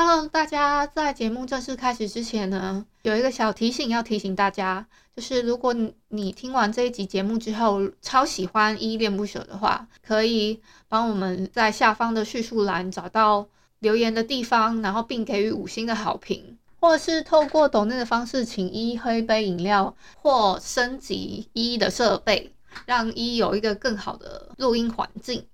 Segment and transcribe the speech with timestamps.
[0.00, 13.44] Hello，大家在节目正式开始之前呢，有一个小提醒要提醒大家，就是如果你你听完这一集节目之后超喜欢依依恋不舍的话，可以帮我们在下方的叙述栏找到
[13.80, 22.52] 留言的地方，然后并给予五星的好评，或者是透过抖内的方式请依依喝一杯饮料，或升级依依的设备，
[22.86, 25.44] 让依依有一个更好的录音环境。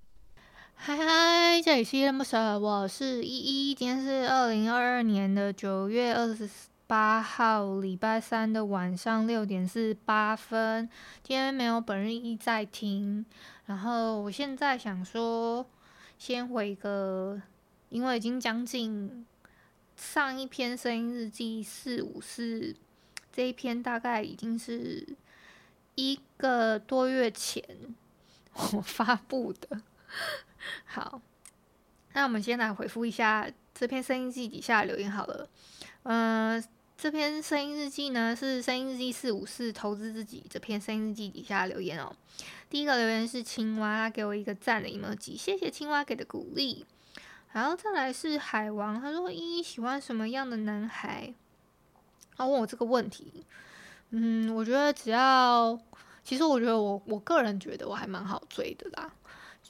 [0.76, 3.74] 嗨嗨，这里是依依恋不舍，我是依依。
[3.74, 6.48] 今天是二零二二年的九月二十
[6.86, 10.88] 八号，礼拜三的晚上六点四十八分。
[11.22, 13.24] 今天没有本日一在听，
[13.64, 15.64] 然后我现在想说，
[16.18, 17.40] 先回个，
[17.88, 19.24] 因为已经将近
[19.96, 22.76] 上一篇声音日记四五四，
[23.32, 25.16] 这一篇大概已经是
[25.94, 27.64] 一个多月前
[28.74, 29.80] 我发布的。
[30.84, 31.20] 好，
[32.12, 35.48] 那我们先来回复一下这篇声音日记底下的留言好了。
[36.04, 36.62] 嗯、
[36.96, 42.14] 这篇声音日记呢是声音日记四五四投资自己这篇声音日记底下留言哦。
[42.68, 46.84] 第一个留言是青蛙，他给我一个赞的 emoji，谢谢青蛙给的鼓励。
[47.52, 51.32] 然后再来是海王，他说依依喜欢什么样的男孩？
[52.36, 53.46] 他问我这个问题。
[54.10, 55.78] 嗯，我觉得只要，
[56.24, 59.12] 其实我觉得我我个人觉得我还蛮好追的啦。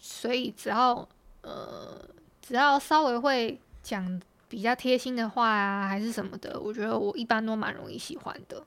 [0.07, 1.09] 所以只要
[1.41, 1.99] 呃，
[2.43, 4.21] 只要稍微会讲
[4.51, 8.63] 比较贴心的话啊，还是什么的，我觉得我一般都蛮容易喜欢的。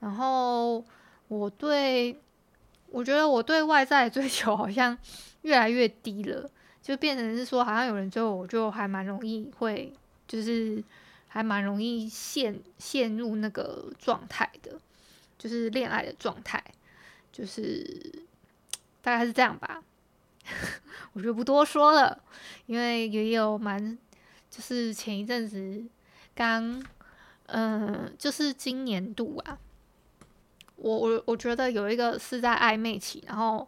[0.00, 0.84] 然后
[1.28, 2.20] 我对，
[2.88, 4.98] 我觉得我对外在的追求好像
[5.42, 6.50] 越来越低了，
[6.82, 9.92] 就变成是说，好像有人追我，我就还蛮容易会，
[10.26, 10.82] 就是
[11.28, 14.72] 还蛮容易陷陷入那个状态的，
[15.38, 16.60] 就是恋爱的状态，
[17.30, 18.24] 就是
[19.00, 19.80] 大概是这样吧。
[21.12, 22.22] 我就不多说了，
[22.66, 23.96] 因为也有蛮，
[24.50, 25.84] 就是前一阵子
[26.34, 26.84] 刚，
[27.46, 29.58] 嗯、就是今年度啊，
[30.76, 33.66] 我我我觉得有一个是在暧昧期，然后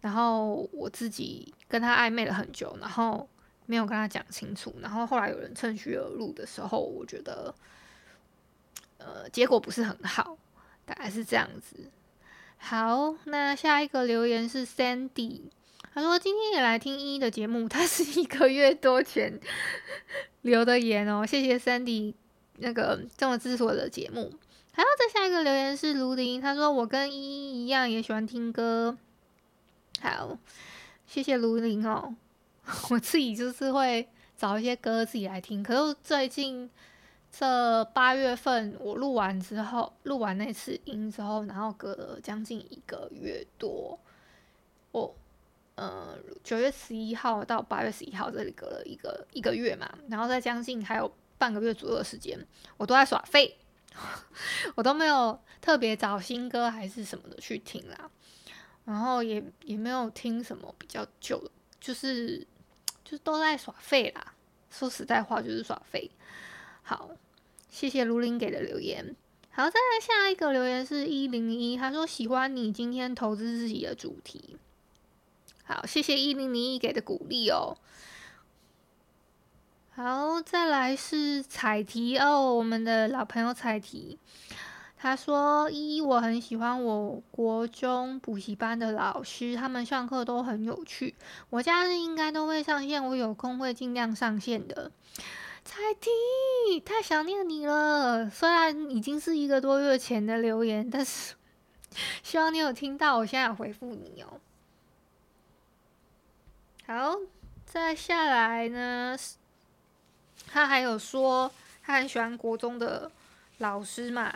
[0.00, 3.28] 然后我自己跟他暧昧了很久，然后
[3.66, 7.52] 没有跟他讲清楚，然后后来有人趁虚而入的时候，我觉得，
[8.98, 10.38] 呃，结果不是很好，
[10.84, 11.90] 大概是这样子。
[12.58, 15.42] 好，那下一个留言是 Sandy。
[15.96, 19.40] 他说：“今天也来听依依的节目，他是一个月多前
[20.42, 22.12] 留的言哦，谢谢 Sandy
[22.58, 24.30] 那个这么支持我的节目。
[24.72, 28.98] 还有再下一个留言是卢林，他说我跟依依一样也喜欢听歌，
[30.02, 30.36] 好，
[31.06, 32.14] 谢谢卢林哦。
[32.90, 34.06] 我自己就是会
[34.36, 36.70] 找一些歌自己来听，可是最近
[37.32, 43.98] 这八月份我录完之后，录完那次音之后，然后隔了将近一个月多，”，
[46.46, 52.38] 九月十一号到八月十一号这里隔了一个一个月嘛，然后再将近还有半个月左右的时间，
[52.76, 53.58] 我都在耍废，
[54.76, 58.08] 我都没有特别找新歌还是什么的去听啦，
[58.84, 62.38] 然后也也没有听什么比较旧的，就是
[63.04, 64.32] 就是都在耍废啦。
[64.70, 66.08] 说实在话就是耍废。
[66.82, 67.10] 好，
[67.68, 69.16] 谢谢卢林给的留言。
[69.50, 74.56] 好，再来下一个留言是一零一，他说喜欢你今天投资自己的主题。
[75.68, 77.76] 好，谢谢一零零一给的鼓励哦。
[79.90, 84.16] 好，再来是彩题哦，我们的老朋友彩题，
[84.96, 91.16] 他说：一，我很喜欢我国中补习班的老师，他们上课都很有趣。
[91.50, 94.92] 我假日应该都会上线，我有空会尽量上线的。
[95.64, 101.34] 彩题，太想念你了，虽然已经是一个多月前的留言，但是
[102.22, 104.40] 希望你有听到，我现在回复你哦。
[106.86, 107.16] 好，
[107.64, 109.18] 再下来呢，
[110.46, 111.50] 他还有说
[111.82, 113.10] 他很喜欢国中的
[113.58, 114.32] 老师嘛，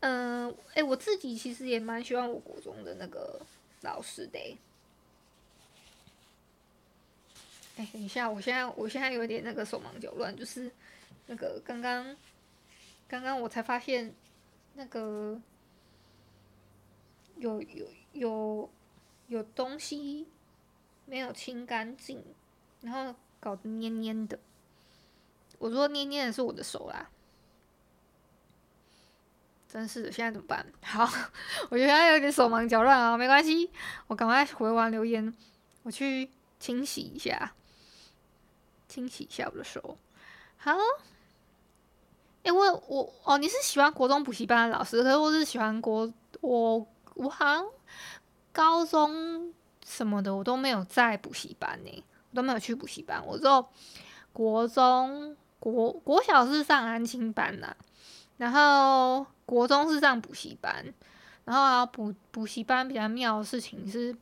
[0.00, 3.40] 嗯、哎，我自己其实也蛮喜欢我国中的那个
[3.80, 4.58] 老师的。
[7.78, 10.70] 哎，等一下，我现在我现在有点那个手忙脚乱，就是
[11.28, 12.14] 那个刚刚
[13.08, 14.14] 刚刚我才发现
[14.74, 15.40] 那个
[17.36, 18.70] 有有有
[19.28, 20.26] 有东西
[21.12, 22.24] 没有清干净，
[22.80, 24.38] 然后搞得黏黏的。
[25.58, 27.06] 我说黏黏的是我的手啦，
[29.68, 30.64] 真是的，现在怎么办？
[30.82, 31.06] 好，
[31.68, 33.70] 我觉得有点手忙脚乱啊，没关系，
[34.06, 35.36] 我赶快回完留言，
[35.82, 37.52] 我去清洗一下，
[38.88, 39.98] 清洗一下我的手。
[40.56, 40.72] 好，
[42.42, 46.10] 哎、欸，我我哦，你是喜欢国中补习班的老师，可是我是喜欢国
[46.40, 46.86] 我
[47.16, 47.66] 我好像
[48.50, 49.52] 高中
[49.86, 53.66] 什么的我都没有在补习班呢，我都没有去补习班，我就
[54.32, 55.36] 国中。
[55.62, 57.76] 国国小是上安亲班呐、啊，
[58.36, 60.92] 然后国中是上补习班，
[61.44, 64.12] 然后补补习班比较妙的事情是，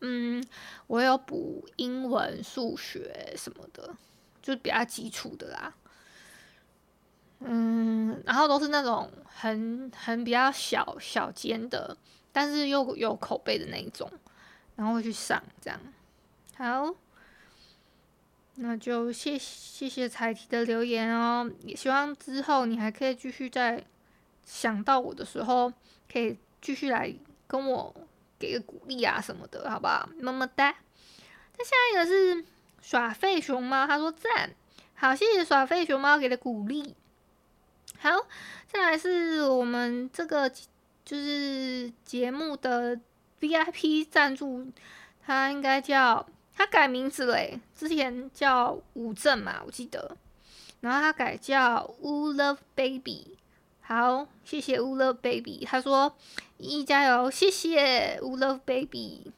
[0.00, 0.44] 嗯，
[0.88, 3.94] 我有补英文、数学什么的，
[4.42, 5.72] 就比较基础的啦，
[7.40, 11.96] 嗯，然后都是那种很很比较小小间的，
[12.32, 14.10] 但是又有口碑的那一种，
[14.76, 15.80] 然后会去上这样，
[16.56, 16.94] 好。
[18.60, 23.84] 那就谢谢谢彩提的留言哦，也希望之后你还可以继续在
[24.44, 25.72] 想到我的时候，
[26.12, 27.14] 可以继续来
[27.46, 27.94] 跟我
[28.36, 30.08] 给个鼓励啊什么的，好不好？
[30.20, 30.74] 么么哒。
[31.56, 32.44] 那下一个是
[32.82, 34.50] 耍废熊猫，他说赞，
[34.94, 36.96] 好，谢谢耍废熊猫给的鼓励。
[37.98, 38.26] 好，
[38.66, 43.00] 再来是我们这个就是节目的
[43.40, 44.66] VIP 赞助，
[45.24, 46.26] 他应该叫。
[46.60, 50.16] 他改名字嘞，之前叫吴正嘛，我记得，
[50.80, 53.36] 然后他改叫乌 Love Baby。
[53.80, 55.64] 好，谢谢乌 Love Baby。
[55.64, 56.16] 他说
[56.58, 59.30] ：“依依加油，谢谢乌 Love Baby。”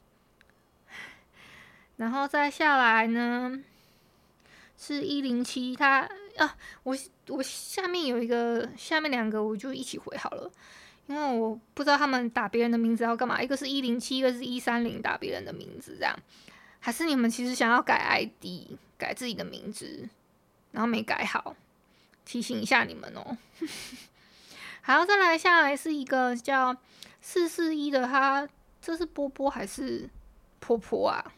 [1.97, 3.63] 然后再下来呢，
[4.75, 6.95] 是一零七，他啊，我
[7.27, 10.51] 我下面有一个，下面两个我就一起回好了，
[11.07, 16.17] 因为我不知道他们打别人的名字要干嘛，一个是一零七，一个是一三零，打别人的名字这样。
[16.79, 20.09] 还是你们其实想要改 ID，改自己的名字，
[20.71, 21.55] 然后没改好，
[22.25, 23.37] 提醒一下你们哦。
[24.81, 26.75] 好，再来下来是一个叫
[27.21, 28.49] 四四一的，他
[28.81, 30.09] 这是波波还是
[30.59, 31.33] 婆婆啊？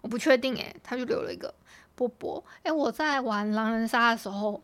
[0.00, 1.54] 我不确定诶，他就留了一个
[2.00, 2.44] 波波。
[2.62, 4.62] 哎，我在玩狼人杀的时候，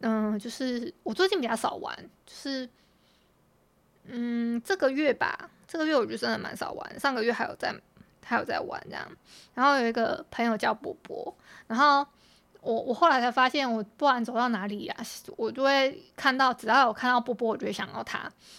[0.00, 1.96] 嗯，就是我最近比较少玩，
[2.26, 2.68] 就是
[4.04, 7.74] 嗯，这个月吧，这个月我就真的蛮少玩，上个月还有在。
[8.30, 9.08] 还有在玩这样，
[9.54, 11.34] 然后有一个朋友叫波波，
[11.66, 12.06] 然后
[12.60, 14.96] 我我后来才发现，我不管走到哪里呀、
[15.36, 18.18] 我就会看到，只要有看到波波，我就会想到他，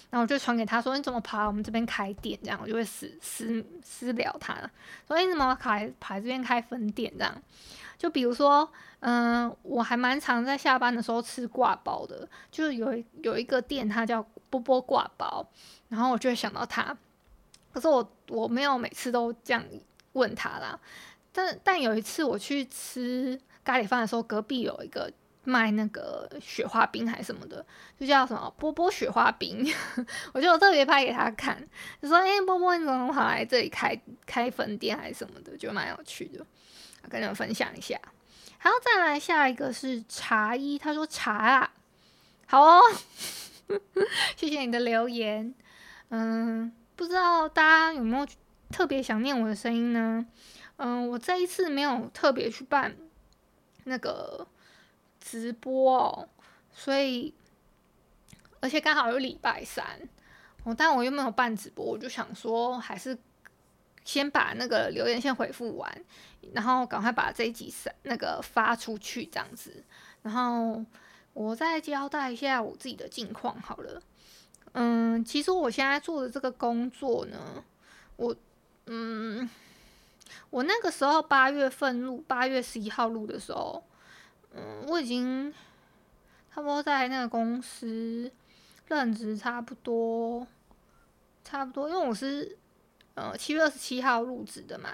[0.10, 4.72] 然后我就传给他说：“你怎么跑来我们这边开店？”这样我就会私私私聊他了，
[5.08, 7.42] 说：“你怎么跑来跑来这边开分店？”这样
[7.98, 8.68] 就比如说，
[9.02, 15.46] 嗯，我还蛮常在下班的时候吃挂包的，就是有有一个店，它叫波波挂包，
[15.90, 16.96] 然后我就会想到他。
[17.74, 19.64] 可是我我没有每次都这样
[20.14, 20.80] 问他啦，
[21.34, 25.12] 但但有一次我去吃咖喱饭的时候，隔壁有一个
[25.44, 27.64] 卖那个雪花冰还是什么的，
[28.00, 29.64] 就叫什么波波雪花冰，
[30.34, 31.64] 我就特别拍给他看，
[32.02, 33.96] 就说：“哎、波波你怎么跑来这里开
[34.26, 36.44] 开分店还是什么的？”就蛮有趣的，
[37.08, 37.96] 跟你们分享一下。
[38.58, 41.72] 好，再来下一个是茶一，他说茶啊，
[42.48, 42.82] 好哦，
[44.36, 45.54] 谢谢你的留言，
[46.10, 46.74] 嗯。
[46.96, 48.28] 不知道大家有没有
[48.70, 50.26] 特别想念我的声音呢？
[50.76, 52.94] 嗯，我这一次没有特别去办
[53.90, 54.48] 那个
[55.20, 56.30] 直播哦，
[56.72, 57.34] 所以
[58.62, 59.86] 而且刚好有礼拜三，
[60.64, 63.18] 哦，但我又没有办直播，我就想说还是
[64.06, 66.06] 先把那个留言先回复完，
[66.54, 69.84] 然后赶快把这一集那个发出去这样子，
[70.22, 70.86] 然后
[71.34, 74.02] 我再交代一下我自己的近况好了。
[74.74, 77.64] 嗯，其实我现在做的这个工作呢，
[78.18, 78.36] 我
[78.86, 79.50] 嗯，
[80.50, 83.84] 我那个时候八月份录，八月十一号录的时候，
[84.54, 85.54] 嗯，我已经
[86.54, 88.32] 差不多在那个公司
[88.88, 90.46] 任职差不多，
[91.44, 92.58] 差不多，因为我是
[93.16, 94.90] 呃七月二十七号入职的嘛，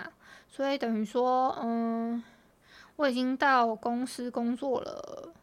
[0.49, 2.23] 所以等于说，嗯，
[2.95, 5.33] 我已经到公司工作了。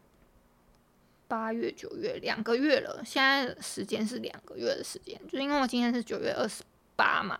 [1.25, 6.61] 八月、九月两个月了，现在时间是两个月的时间，就因为我今天是九月二十
[6.95, 7.39] 八嘛，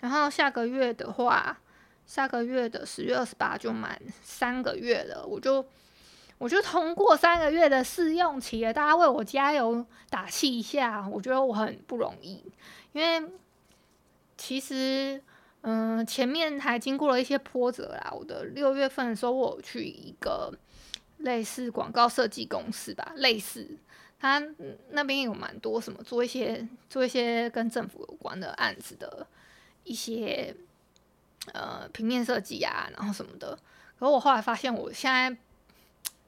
[0.00, 1.58] 然后下个月的话，
[2.06, 5.64] 下个月的十月二十八就满三个月了，我就
[6.38, 12.44] 我就通过三个月的试用期了，大家为我加油打气一下，我觉得我很不容易，
[12.92, 13.28] 因为
[14.36, 15.22] 其实，
[15.62, 18.12] 嗯、前面还经过了一些波折啦。
[18.12, 20.52] 我的六月份的时候，我去一个
[21.18, 23.78] 类似广告设计公司吧，类似，
[24.20, 24.40] 他
[24.90, 29.26] 那边有蛮多什么做一些做一些跟政府有关的案子的
[29.84, 30.54] 一些
[31.52, 33.58] 呃平面设计啊，然后什么的。
[33.98, 35.36] 可我后来发现，我现在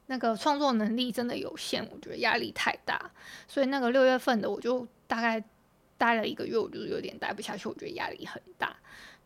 [0.07, 3.11] 那个创作能力真的有限，我觉得压力太大，
[3.47, 5.43] 所以那个六月份的我就大概
[5.99, 8.75] 待了一个月，我就有点待不下去，我觉得压力很大。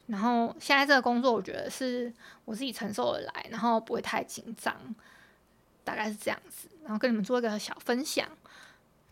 [0.09, 2.13] 然后现在这个工作，我觉得是
[2.45, 4.77] 我自己承受得来，然后不会太紧张，
[5.85, 6.69] 大概是这样子。
[6.83, 8.29] 然后跟你们做一个小分享，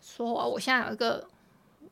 [0.01, 1.25] 说我现在有一个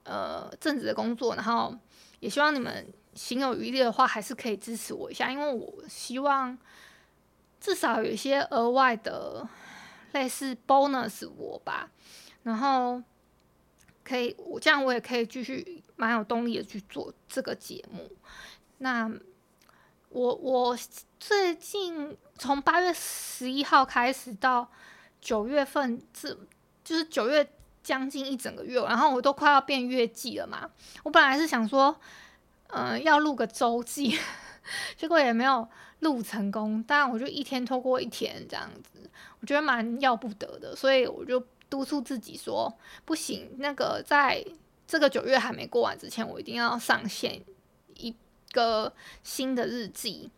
[0.09, 1.77] 呃正职的工作，然后
[2.19, 6.57] 也希望你们行有余力的话，还是可以支持我一下，因为我希望
[7.59, 9.47] 至少有一些额外的
[10.13, 11.91] 类似 bonus 我吧，
[12.43, 13.01] 然后
[14.03, 18.09] 可以我这样我也可以继续蛮有动力的去做这个节目。
[18.79, 19.11] 那
[20.09, 20.77] 我我
[21.19, 24.71] 最近从八月十一号开始到
[25.21, 26.35] 九月份，这
[26.83, 27.47] 就是九月
[27.83, 30.69] 将近一整个月，然后我都快要变月季了嘛。
[31.03, 31.95] 我本来是想说，
[32.67, 34.17] 嗯、呃，要录个周记，
[34.97, 35.67] 结果也没有
[35.99, 36.83] 录成功。
[36.87, 39.09] 但我就一天拖过一天这样子，
[39.39, 42.71] 我觉得蛮要不得的，所以我就督促自己说，
[43.05, 44.45] 不行，那个在
[44.87, 47.41] 这个九月还没过完之前，我一定要上线
[47.95, 48.15] 一
[48.51, 48.93] 个
[49.23, 50.29] 新的日记，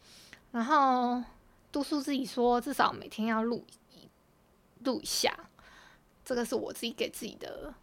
[0.52, 1.24] 然后
[1.72, 4.10] 督促自己说，至少每天要录一
[4.84, 5.34] 录一下，
[6.32, 7.74] 这个是我自己给自己的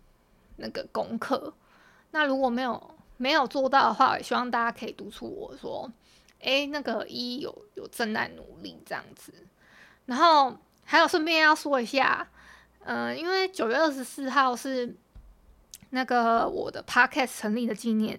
[0.57, 1.53] 那个功课。
[2.13, 5.93] 那如果没有没有做到的话，也希望大家可以督促我说，
[6.41, 9.35] 哎，那个一有有正在努力这样子。
[10.07, 12.27] 然后还有顺便要说一下，
[12.85, 14.97] 嗯、因为九月二十四号是
[15.91, 18.19] 那个我的 Podcast 成立的纪念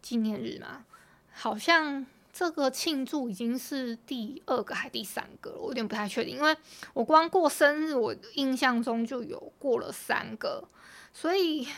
[0.00, 0.84] 纪念日嘛。
[1.32, 6.56] 好像这个庆祝已经是第二个还第三个了，我有点不太确定，因为
[6.92, 10.68] 我光过生日，我印象中就有过了三个，
[11.12, 11.68] 所以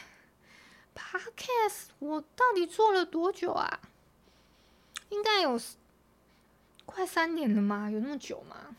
[0.95, 3.81] Podcast 我到底做了多久啊？
[5.11, 5.61] 应该有
[6.87, 7.91] 快三年了吗？
[7.91, 8.75] 有那么久吗？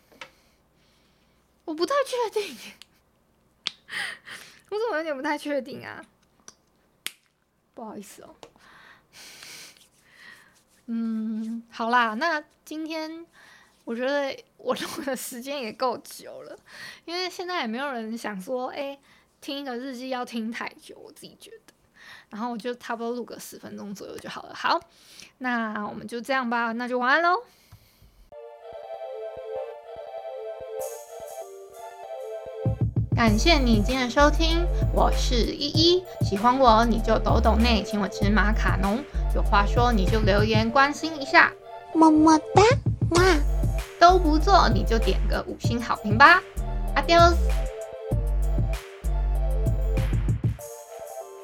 [1.66, 2.58] 我不太确定，
[4.70, 6.04] 我怎么有点不太确定啊？
[7.76, 8.36] 不好意思哦。
[10.90, 13.26] 嗯，好啦，那今天
[13.84, 16.58] 我觉得我录的时间也够久了，
[17.04, 18.98] 因为现在也没有人想说，哎，
[19.42, 21.74] 听一个日记要听太久，我自己觉得，
[22.30, 24.56] 然后我就差不多录个十分钟左右就好了。
[24.56, 24.80] 好，
[25.40, 27.44] 那我们就这样吧，那就晚安喽。
[33.14, 34.64] 感谢你今天的收听，
[34.94, 36.04] 我是依依。
[36.22, 39.04] 喜欢我你就抖抖内，请我吃马卡龙。
[39.38, 41.52] 有话说你就留言关心一下，
[41.94, 42.64] 么么哒，
[43.12, 43.22] 哇，
[44.00, 46.42] 都不做你就点个五星好评吧。
[46.96, 47.67] Adios。